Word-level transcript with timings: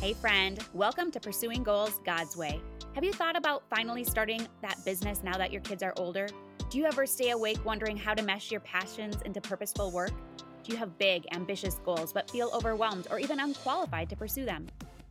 Hey, 0.00 0.14
friend, 0.14 0.58
welcome 0.72 1.10
to 1.10 1.20
Pursuing 1.20 1.62
Goals 1.62 2.00
God's 2.04 2.36
Way. 2.36 2.60
Have 2.94 3.04
you 3.04 3.12
thought 3.12 3.36
about 3.36 3.62
finally 3.68 4.04
starting 4.04 4.46
that 4.62 4.82
business 4.84 5.22
now 5.22 5.36
that 5.36 5.52
your 5.52 5.60
kids 5.60 5.82
are 5.82 5.92
older? 5.96 6.28
Do 6.70 6.78
you 6.78 6.84
ever 6.84 7.06
stay 7.06 7.30
awake 7.30 7.62
wondering 7.64 7.96
how 7.96 8.14
to 8.14 8.22
mesh 8.22 8.50
your 8.50 8.60
passions 8.60 9.16
into 9.24 9.40
purposeful 9.40 9.90
work? 9.90 10.12
Do 10.62 10.72
you 10.72 10.78
have 10.78 10.96
big, 10.98 11.26
ambitious 11.32 11.80
goals 11.84 12.12
but 12.12 12.30
feel 12.30 12.50
overwhelmed 12.54 13.08
or 13.10 13.18
even 13.18 13.40
unqualified 13.40 14.08
to 14.10 14.16
pursue 14.16 14.44
them? 14.44 14.66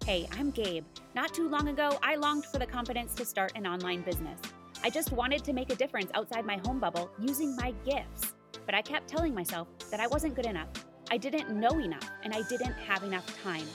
Hey, 0.06 0.28
I'm 0.32 0.52
Gabe. 0.52 0.86
Not 1.14 1.34
too 1.34 1.48
long 1.48 1.68
ago, 1.68 2.00
I 2.02 2.16
longed 2.16 2.46
for 2.46 2.58
the 2.58 2.66
confidence 2.66 3.14
to 3.16 3.26
start 3.26 3.52
an 3.56 3.68
online 3.68 4.02
business. 4.02 4.40
I 4.84 4.90
just 4.90 5.12
wanted 5.12 5.44
to 5.44 5.54
make 5.54 5.72
a 5.72 5.76
difference 5.76 6.12
outside 6.14 6.46
my 6.46 6.60
home 6.66 6.80
bubble 6.80 7.12
using 7.20 7.56
my 7.56 7.74
gifts. 7.86 8.34
But 8.66 8.76
I 8.76 8.82
kept 8.82 9.08
telling 9.08 9.34
myself 9.34 9.68
that 9.92 10.00
I 10.00 10.08
wasn't 10.08 10.36
good 10.36 10.46
enough. 10.46 10.70
I 11.14 11.18
didn't 11.18 11.52
know 11.52 11.78
enough, 11.78 12.10
and 12.24 12.34
I 12.34 12.42
didn't 12.42 12.74
have 12.74 13.04
enough 13.04 13.28
time. 13.44 13.68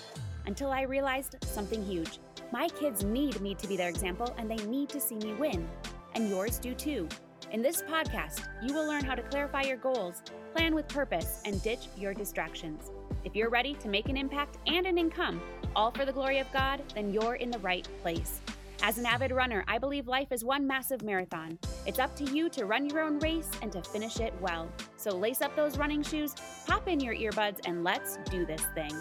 Until 0.47 0.73
I 0.73 0.83
realized 0.83 1.37
something 1.45 1.85
huge. 1.85 2.19
My 2.51 2.67
kids 2.67 3.05
need 3.05 3.41
me 3.41 3.55
to 3.55 3.69
be 3.69 3.77
their 3.77 3.89
example, 3.89 4.35
and 4.39 4.51
they 4.51 4.67
need 4.67 4.89
to 4.89 5.01
see 5.01 5.15
me 5.15 5.35
win. 5.35 5.69
And 6.17 6.29
yours 6.29 6.59
do 6.59 6.75
too. 6.75 7.09
In 7.53 7.63
this 7.63 7.83
podcast, 7.83 8.49
you 8.61 8.75
will 8.75 8.89
learn 8.89 9.05
how 9.05 9.15
to 9.15 9.23
clarify 9.23 9.63
your 9.63 9.77
goals, 9.77 10.21
plan 10.53 10.75
with 10.75 10.89
purpose, 10.89 11.41
and 11.45 11.63
ditch 11.63 11.87
your 11.97 12.13
distractions. 12.13 12.91
If 13.23 13.37
you're 13.37 13.51
ready 13.51 13.75
to 13.75 13.89
make 13.89 14.09
an 14.09 14.17
impact 14.17 14.59
and 14.67 14.85
an 14.85 14.99
income, 14.99 15.41
all 15.77 15.93
for 15.93 16.05
the 16.05 16.13
glory 16.13 16.41
of 16.41 16.53
God, 16.53 16.83
then 16.97 17.13
you're 17.13 17.37
in 17.37 17.53
the 17.53 17.61
right 17.61 17.87
place. 18.03 18.41
As 18.81 18.97
an 18.97 19.07
avid 19.07 19.33
runner, 19.33 19.65
I 19.67 19.77
believe 19.77 20.07
life 20.07 20.31
is 20.31 20.45
one 20.45 20.65
massive 20.65 21.03
marathon. 21.03 21.59
It's 21.85 21.99
up 21.99 22.15
to 22.17 22.25
you 22.25 22.49
to 22.51 22.65
run 22.65 22.89
your 22.89 23.01
own 23.01 23.19
race 23.19 23.51
and 23.61 23.73
to 23.73 23.83
finish 23.83 24.21
it 24.21 24.33
well. 24.41 24.71
So 24.97 25.11
lace 25.11 25.43
up 25.43 25.55
those 25.57 25.77
running 25.77 26.03
shoes, 26.03 26.35
pop 26.65 26.87
in 26.87 27.01
your 27.01 27.15
earbuds, 27.15 27.59
and 27.67 27.83
let's 27.83 28.19
do 28.31 28.47
this 28.47 28.63
thing. 28.77 28.93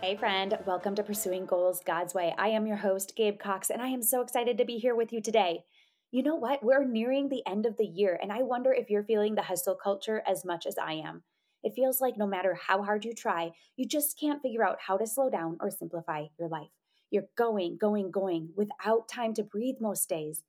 Hey, 0.00 0.16
friend, 0.16 0.58
welcome 0.66 0.94
to 0.94 1.02
Pursuing 1.02 1.44
Goals 1.44 1.82
God's 1.84 2.14
Way. 2.14 2.34
I 2.38 2.48
am 2.48 2.66
your 2.66 2.78
host, 2.78 3.12
Gabe 3.16 3.38
Cox, 3.38 3.68
and 3.68 3.82
I 3.82 3.88
am 3.88 4.02
so 4.02 4.22
excited 4.22 4.56
to 4.56 4.64
be 4.64 4.78
here 4.78 4.96
with 4.96 5.12
you 5.12 5.20
today. 5.20 5.64
You 6.10 6.22
know 6.22 6.36
what? 6.36 6.64
We're 6.64 6.86
nearing 6.86 7.28
the 7.28 7.46
end 7.46 7.66
of 7.66 7.76
the 7.76 7.86
year, 7.86 8.18
and 8.20 8.32
I 8.32 8.42
wonder 8.42 8.72
if 8.72 8.88
you're 8.88 9.04
feeling 9.04 9.34
the 9.34 9.42
hustle 9.42 9.76
culture 9.76 10.22
as 10.26 10.46
much 10.46 10.64
as 10.64 10.78
I 10.78 10.94
am. 10.94 11.22
It 11.62 11.74
feels 11.76 12.00
like 12.00 12.16
no 12.16 12.26
matter 12.26 12.54
how 12.54 12.82
hard 12.82 13.04
you 13.04 13.12
try, 13.12 13.50
you 13.76 13.86
just 13.86 14.18
can't 14.18 14.40
figure 14.40 14.64
out 14.64 14.78
how 14.80 14.96
to 14.96 15.06
slow 15.06 15.28
down 15.28 15.58
or 15.60 15.70
simplify 15.70 16.24
your 16.38 16.48
life. 16.48 16.70
You're 17.10 17.28
going, 17.36 17.78
going, 17.78 18.10
going 18.10 18.50
without 18.56 19.08
time 19.08 19.34
to 19.34 19.42
breathe 19.42 19.76
most 19.80 20.08
days. 20.08 20.42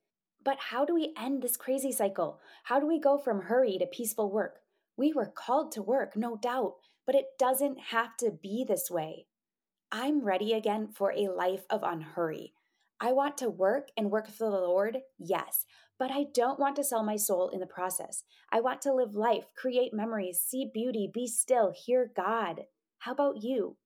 But 0.43 0.57
how 0.59 0.85
do 0.85 0.93
we 0.93 1.13
end 1.17 1.41
this 1.41 1.57
crazy 1.57 1.91
cycle? 1.91 2.39
How 2.63 2.79
do 2.79 2.87
we 2.87 2.99
go 2.99 3.17
from 3.17 3.43
hurry 3.43 3.77
to 3.77 3.85
peaceful 3.85 4.31
work? 4.31 4.59
We 4.97 5.13
were 5.13 5.31
called 5.33 5.71
to 5.73 5.81
work, 5.81 6.15
no 6.15 6.37
doubt, 6.37 6.75
but 7.05 7.15
it 7.15 7.25
doesn't 7.37 7.79
have 7.91 8.17
to 8.17 8.31
be 8.31 8.65
this 8.67 8.89
way. 8.89 9.27
I'm 9.91 10.23
ready 10.23 10.53
again 10.53 10.87
for 10.87 11.11
a 11.11 11.29
life 11.29 11.65
of 11.69 11.81
unhurry. 11.83 12.53
I 13.01 13.13
want 13.13 13.37
to 13.37 13.49
work 13.49 13.89
and 13.97 14.11
work 14.11 14.27
for 14.27 14.51
the 14.51 14.57
Lord, 14.57 14.99
yes, 15.17 15.65
but 15.97 16.11
I 16.11 16.25
don't 16.33 16.59
want 16.59 16.75
to 16.75 16.83
sell 16.83 17.03
my 17.03 17.15
soul 17.15 17.49
in 17.49 17.59
the 17.59 17.65
process. 17.65 18.23
I 18.51 18.59
want 18.59 18.81
to 18.81 18.93
live 18.93 19.15
life, 19.15 19.45
create 19.55 19.93
memories, 19.93 20.41
see 20.45 20.69
beauty, 20.73 21.09
be 21.11 21.25
still, 21.25 21.71
hear 21.73 22.11
God. 22.15 22.65
How 22.99 23.13
about 23.13 23.41
you? 23.41 23.77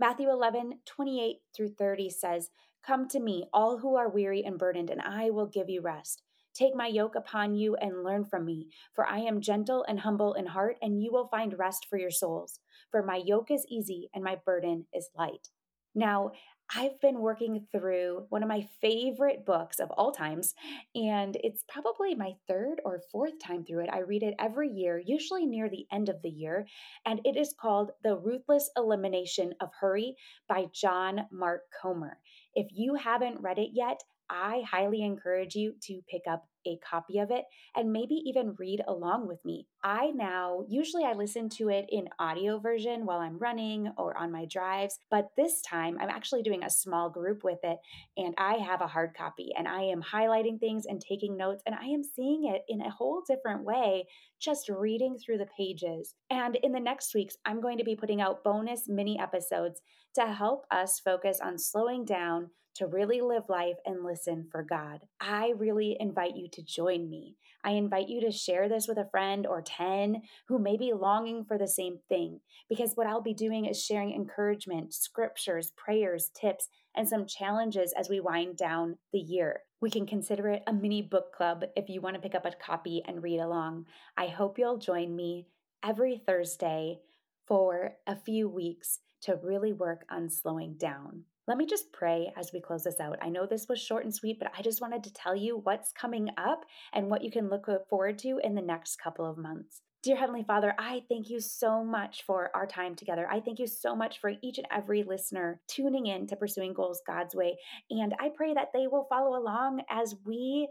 Matthew 0.00 0.30
11, 0.30 0.78
28 0.86 1.38
through 1.56 1.70
30 1.70 2.10
says, 2.10 2.50
Come 2.86 3.08
to 3.08 3.18
me, 3.18 3.46
all 3.52 3.78
who 3.78 3.96
are 3.96 4.08
weary 4.08 4.44
and 4.44 4.56
burdened, 4.56 4.90
and 4.90 5.00
I 5.00 5.30
will 5.30 5.46
give 5.46 5.68
you 5.68 5.80
rest. 5.80 6.22
Take 6.54 6.76
my 6.76 6.86
yoke 6.86 7.16
upon 7.16 7.56
you 7.56 7.74
and 7.74 8.04
learn 8.04 8.24
from 8.24 8.44
me, 8.44 8.68
for 8.94 9.04
I 9.06 9.18
am 9.18 9.40
gentle 9.40 9.84
and 9.88 9.98
humble 10.00 10.34
in 10.34 10.46
heart, 10.46 10.76
and 10.80 11.02
you 11.02 11.10
will 11.10 11.26
find 11.26 11.58
rest 11.58 11.86
for 11.90 11.98
your 11.98 12.12
souls. 12.12 12.60
For 12.92 13.02
my 13.02 13.16
yoke 13.16 13.50
is 13.50 13.66
easy 13.68 14.08
and 14.14 14.22
my 14.22 14.36
burden 14.46 14.86
is 14.94 15.10
light. 15.16 15.48
Now, 15.94 16.32
I've 16.74 17.00
been 17.00 17.20
working 17.20 17.66
through 17.72 18.26
one 18.28 18.42
of 18.42 18.48
my 18.48 18.68
favorite 18.82 19.46
books 19.46 19.78
of 19.80 19.90
all 19.90 20.12
times, 20.12 20.54
and 20.94 21.34
it's 21.42 21.64
probably 21.66 22.14
my 22.14 22.34
third 22.46 22.82
or 22.84 23.00
fourth 23.10 23.38
time 23.42 23.64
through 23.64 23.84
it. 23.84 23.90
I 23.90 24.00
read 24.00 24.22
it 24.22 24.34
every 24.38 24.68
year, 24.68 25.02
usually 25.02 25.46
near 25.46 25.70
the 25.70 25.86
end 25.90 26.10
of 26.10 26.20
the 26.22 26.28
year, 26.28 26.66
and 27.06 27.20
it 27.24 27.36
is 27.38 27.54
called 27.58 27.92
The 28.04 28.16
Ruthless 28.16 28.70
Elimination 28.76 29.54
of 29.60 29.70
Hurry 29.80 30.14
by 30.46 30.66
John 30.74 31.26
Mark 31.32 31.62
Comer. 31.80 32.18
If 32.54 32.66
you 32.70 32.94
haven't 32.96 33.40
read 33.40 33.58
it 33.58 33.70
yet, 33.72 34.02
I 34.28 34.62
highly 34.70 35.02
encourage 35.02 35.54
you 35.54 35.74
to 35.84 36.02
pick 36.10 36.22
up 36.30 36.46
a 36.68 36.80
copy 36.88 37.18
of 37.18 37.30
it 37.30 37.44
and 37.74 37.92
maybe 37.92 38.14
even 38.26 38.54
read 38.58 38.82
along 38.86 39.26
with 39.26 39.44
me. 39.44 39.66
I 39.82 40.10
now 40.14 40.64
usually 40.68 41.04
I 41.04 41.12
listen 41.12 41.48
to 41.50 41.68
it 41.68 41.86
in 41.90 42.08
audio 42.18 42.58
version 42.58 43.06
while 43.06 43.18
I'm 43.18 43.38
running 43.38 43.92
or 43.96 44.16
on 44.16 44.32
my 44.32 44.44
drives, 44.44 44.98
but 45.10 45.30
this 45.36 45.62
time 45.62 45.98
I'm 46.00 46.10
actually 46.10 46.42
doing 46.42 46.62
a 46.62 46.70
small 46.70 47.10
group 47.10 47.44
with 47.44 47.58
it 47.62 47.78
and 48.16 48.34
I 48.38 48.54
have 48.54 48.80
a 48.80 48.86
hard 48.86 49.14
copy 49.16 49.50
and 49.56 49.66
I 49.66 49.82
am 49.82 50.02
highlighting 50.02 50.60
things 50.60 50.86
and 50.86 51.00
taking 51.00 51.36
notes 51.36 51.62
and 51.66 51.74
I 51.74 51.86
am 51.86 52.02
seeing 52.02 52.52
it 52.52 52.62
in 52.68 52.80
a 52.80 52.90
whole 52.90 53.22
different 53.26 53.64
way 53.64 54.06
just 54.40 54.68
reading 54.68 55.16
through 55.18 55.38
the 55.38 55.48
pages. 55.56 56.14
And 56.30 56.56
in 56.56 56.72
the 56.72 56.80
next 56.80 57.14
weeks, 57.14 57.36
I'm 57.44 57.60
going 57.60 57.78
to 57.78 57.84
be 57.84 57.96
putting 57.96 58.20
out 58.20 58.44
bonus 58.44 58.88
mini 58.88 59.18
episodes 59.18 59.80
to 60.14 60.26
help 60.26 60.66
us 60.70 61.00
focus 61.00 61.40
on 61.42 61.58
slowing 61.58 62.04
down 62.04 62.50
to 62.78 62.86
really 62.86 63.20
live 63.20 63.42
life 63.48 63.76
and 63.84 64.04
listen 64.04 64.46
for 64.52 64.62
God. 64.62 65.00
I 65.20 65.52
really 65.56 65.96
invite 65.98 66.36
you 66.36 66.48
to 66.58 66.64
join 66.64 67.08
me. 67.08 67.36
I 67.64 67.72
invite 67.72 68.08
you 68.08 68.20
to 68.22 68.32
share 68.32 68.68
this 68.68 68.86
with 68.88 68.98
a 68.98 69.08
friend 69.10 69.46
or 69.46 69.62
10 69.62 70.22
who 70.48 70.58
may 70.58 70.76
be 70.76 70.92
longing 70.92 71.44
for 71.44 71.56
the 71.56 71.68
same 71.68 71.98
thing, 72.08 72.40
because 72.68 72.92
what 72.94 73.06
I'll 73.06 73.22
be 73.22 73.34
doing 73.34 73.64
is 73.64 73.82
sharing 73.82 74.12
encouragement, 74.12 74.92
scriptures, 74.92 75.72
prayers, 75.76 76.30
tips, 76.38 76.68
and 76.96 77.08
some 77.08 77.26
challenges 77.26 77.94
as 77.98 78.08
we 78.08 78.20
wind 78.20 78.56
down 78.56 78.98
the 79.12 79.18
year. 79.18 79.62
We 79.80 79.90
can 79.90 80.06
consider 80.06 80.48
it 80.48 80.62
a 80.66 80.72
mini 80.72 81.02
book 81.02 81.32
club 81.32 81.64
if 81.76 81.88
you 81.88 82.00
want 82.00 82.14
to 82.16 82.20
pick 82.20 82.34
up 82.34 82.44
a 82.44 82.52
copy 82.52 83.02
and 83.06 83.22
read 83.22 83.38
along. 83.38 83.86
I 84.16 84.26
hope 84.26 84.58
you'll 84.58 84.78
join 84.78 85.14
me 85.14 85.46
every 85.84 86.20
Thursday 86.26 86.98
for 87.46 87.92
a 88.06 88.16
few 88.16 88.48
weeks 88.48 88.98
to 89.22 89.38
really 89.42 89.72
work 89.72 90.04
on 90.10 90.28
slowing 90.28 90.74
down. 90.74 91.24
Let 91.48 91.56
me 91.56 91.64
just 91.64 91.94
pray 91.94 92.30
as 92.36 92.52
we 92.52 92.60
close 92.60 92.84
this 92.84 93.00
out. 93.00 93.16
I 93.22 93.30
know 93.30 93.46
this 93.46 93.68
was 93.70 93.80
short 93.80 94.04
and 94.04 94.14
sweet, 94.14 94.38
but 94.38 94.52
I 94.56 94.60
just 94.60 94.82
wanted 94.82 95.02
to 95.04 95.12
tell 95.14 95.34
you 95.34 95.62
what's 95.64 95.92
coming 95.92 96.28
up 96.36 96.66
and 96.92 97.08
what 97.08 97.24
you 97.24 97.30
can 97.30 97.48
look 97.48 97.66
forward 97.88 98.18
to 98.18 98.38
in 98.44 98.54
the 98.54 98.60
next 98.60 98.96
couple 98.96 99.24
of 99.24 99.38
months. 99.38 99.80
Dear 100.02 100.16
Heavenly 100.16 100.44
Father, 100.46 100.74
I 100.78 101.04
thank 101.08 101.30
you 101.30 101.40
so 101.40 101.82
much 101.82 102.24
for 102.26 102.50
our 102.54 102.66
time 102.66 102.94
together. 102.94 103.26
I 103.30 103.40
thank 103.40 103.58
you 103.58 103.66
so 103.66 103.96
much 103.96 104.20
for 104.20 104.32
each 104.42 104.58
and 104.58 104.66
every 104.70 105.02
listener 105.04 105.62
tuning 105.68 106.04
in 106.04 106.26
to 106.26 106.36
Pursuing 106.36 106.74
Goals 106.74 107.00
God's 107.06 107.34
Way. 107.34 107.56
And 107.88 108.14
I 108.20 108.28
pray 108.28 108.52
that 108.52 108.74
they 108.74 108.86
will 108.86 109.06
follow 109.08 109.34
along 109.34 109.80
as 109.88 110.16
we 110.26 110.68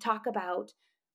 talk 0.00 0.28
about 0.28 0.70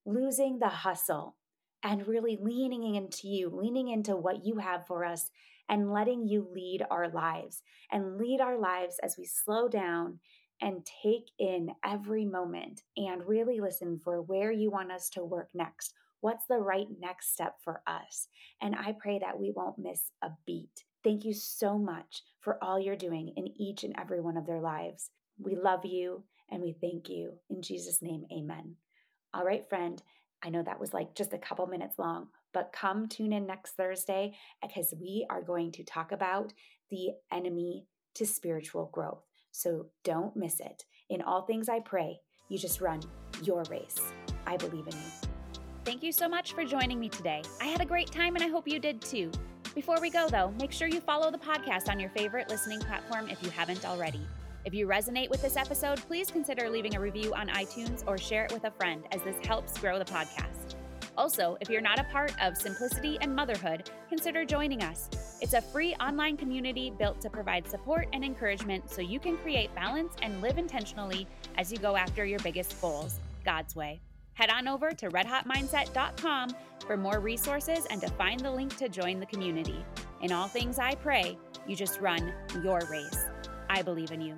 losing 0.05 0.59
the 0.59 0.67
hustle 0.67 1.37
and 1.81 2.05
really 2.07 2.37
leaning 2.41 2.95
into 2.95 3.29
you, 3.29 3.49
leaning 3.53 3.87
into 3.87 4.17
what 4.17 4.45
you 4.45 4.57
have 4.57 4.85
for 4.85 5.05
us 5.05 5.31
and 5.69 5.91
letting 5.91 6.27
you 6.27 6.47
lead 6.53 6.85
our 6.89 7.09
lives 7.09 7.61
and 7.91 8.17
lead 8.17 8.41
our 8.41 8.57
lives 8.57 8.99
as 9.03 9.17
we 9.17 9.25
slow 9.25 9.67
down 9.67 10.19
and 10.61 10.87
take 11.03 11.29
in 11.39 11.69
every 11.85 12.25
moment 12.25 12.81
and 12.95 13.27
really 13.27 13.59
listen 13.59 13.99
for 14.03 14.21
where 14.21 14.51
you 14.51 14.71
want 14.71 14.91
us 14.91 15.09
to 15.09 15.23
work 15.23 15.49
next. 15.53 15.93
What's 16.21 16.45
the 16.47 16.57
right 16.57 16.87
next 16.99 17.33
step 17.33 17.55
for 17.63 17.81
us? 17.85 18.27
And 18.61 18.75
I 18.75 18.95
pray 18.99 19.19
that 19.19 19.39
we 19.39 19.51
won't 19.55 19.77
miss 19.77 20.11
a 20.23 20.29
beat. 20.45 20.83
Thank 21.03 21.25
you 21.25 21.33
so 21.33 21.77
much 21.77 22.23
for 22.41 22.61
all 22.63 22.79
you're 22.79 22.95
doing 22.95 23.33
in 23.37 23.47
each 23.61 23.83
and 23.83 23.93
every 23.99 24.19
one 24.19 24.35
of 24.35 24.47
their 24.47 24.61
lives. 24.61 25.11
We 25.39 25.55
love 25.55 25.85
you 25.85 26.23
and 26.49 26.63
we 26.63 26.75
thank 26.81 27.07
you. 27.07 27.33
In 27.49 27.61
Jesus' 27.61 28.01
name, 28.01 28.25
amen. 28.31 28.75
All 29.33 29.45
right, 29.45 29.67
friend. 29.69 30.01
I 30.43 30.49
know 30.49 30.63
that 30.63 30.79
was 30.79 30.93
like 30.93 31.15
just 31.15 31.33
a 31.33 31.37
couple 31.37 31.65
minutes 31.67 31.97
long, 31.97 32.27
but 32.53 32.73
come 32.73 33.07
tune 33.07 33.33
in 33.33 33.47
next 33.47 33.71
Thursday 33.71 34.33
because 34.61 34.93
we 34.99 35.25
are 35.29 35.41
going 35.41 35.71
to 35.73 35.83
talk 35.83 36.11
about 36.11 36.53
the 36.89 37.09
enemy 37.31 37.85
to 38.15 38.25
spiritual 38.25 38.89
growth. 38.93 39.23
So 39.51 39.87
don't 40.03 40.35
miss 40.35 40.59
it. 40.59 40.85
In 41.09 41.21
all 41.21 41.41
things, 41.41 41.69
I 41.69 41.79
pray 41.79 42.19
you 42.49 42.57
just 42.57 42.81
run 42.81 43.01
your 43.43 43.63
race. 43.69 43.99
I 44.45 44.57
believe 44.57 44.87
in 44.87 44.93
you. 44.93 45.29
Thank 45.83 46.03
you 46.03 46.11
so 46.11 46.27
much 46.27 46.53
for 46.53 46.63
joining 46.65 46.99
me 46.99 47.09
today. 47.09 47.41
I 47.61 47.65
had 47.65 47.81
a 47.81 47.85
great 47.85 48.11
time 48.11 48.35
and 48.35 48.43
I 48.43 48.47
hope 48.47 48.67
you 48.67 48.79
did 48.79 49.01
too. 49.01 49.31
Before 49.73 50.01
we 50.01 50.09
go, 50.09 50.27
though, 50.27 50.53
make 50.59 50.71
sure 50.71 50.87
you 50.87 50.99
follow 50.99 51.29
the 51.31 51.37
podcast 51.37 51.89
on 51.89 51.99
your 51.99 52.09
favorite 52.09 52.49
listening 52.49 52.79
platform 52.79 53.29
if 53.29 53.41
you 53.43 53.49
haven't 53.49 53.85
already. 53.85 54.21
If 54.67 54.73
you 54.73 54.85
resonate 54.85 55.29
with 55.29 55.41
this 55.41 55.55
episode, 55.55 55.97
please 56.09 56.29
consider 56.29 56.69
leaving 56.69 56.97
a 56.97 56.99
review 56.99 57.33
on 57.33 57.47
iTunes 57.47 58.03
or 58.05 58.17
share 58.17 58.43
it 58.43 58.51
with 58.51 58.65
a 58.65 58.71
friend, 58.71 59.05
as 59.13 59.21
this 59.21 59.37
helps 59.45 59.77
grow 59.77 59.97
the 59.97 60.03
podcast. 60.03 60.75
Also, 61.17 61.55
if 61.61 61.69
you're 61.69 61.79
not 61.79 61.99
a 61.99 62.03
part 62.11 62.33
of 62.43 62.57
Simplicity 62.57 63.17
and 63.21 63.33
Motherhood, 63.33 63.89
consider 64.09 64.43
joining 64.43 64.83
us. 64.83 65.39
It's 65.39 65.53
a 65.53 65.61
free 65.61 65.95
online 66.01 66.35
community 66.35 66.91
built 66.99 67.21
to 67.21 67.29
provide 67.29 67.65
support 67.69 68.09
and 68.11 68.25
encouragement 68.25 68.91
so 68.91 69.01
you 69.01 69.21
can 69.21 69.37
create 69.37 69.73
balance 69.73 70.15
and 70.21 70.41
live 70.41 70.57
intentionally 70.57 71.27
as 71.57 71.71
you 71.71 71.77
go 71.77 71.95
after 71.95 72.25
your 72.25 72.39
biggest 72.39 72.81
goals, 72.81 73.21
God's 73.45 73.73
way. 73.73 74.01
Head 74.33 74.49
on 74.49 74.67
over 74.67 74.91
to 74.91 75.07
redhotmindset.com 75.07 76.49
for 76.85 76.97
more 76.97 77.21
resources 77.21 77.87
and 77.89 78.01
to 78.01 78.09
find 78.09 78.41
the 78.41 78.51
link 78.51 78.75
to 78.75 78.89
join 78.89 79.21
the 79.21 79.27
community. 79.27 79.85
In 80.21 80.33
all 80.33 80.49
things 80.49 80.77
I 80.77 80.95
pray, 80.95 81.37
You 81.67 81.75
just 81.75 81.99
run 81.99 82.33
your 82.63 82.81
race. 82.89 83.25
I 83.69 83.81
believe 83.81 84.11
in 84.11 84.21
you. 84.21 84.37